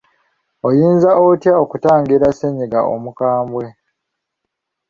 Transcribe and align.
Oyinza 0.67 1.09
otya 1.25 1.53
okutangira 1.63 2.27
ssennyiga 2.31 2.79
omukambwe? 2.93 3.65